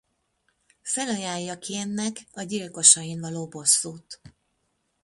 Felajánlja 0.81 1.59
Kain-nek 1.59 2.27
a 2.33 2.41
gyilkosain 2.43 3.19
való 3.19 3.47
bosszút. 3.47 4.21